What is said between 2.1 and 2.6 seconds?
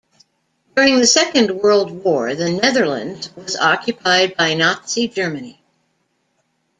the